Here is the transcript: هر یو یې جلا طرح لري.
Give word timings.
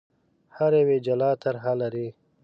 هر 0.57 0.71
یو 0.79 0.87
یې 0.93 0.99
جلا 1.05 1.31
طرح 1.43 1.63
لري. 1.81 2.07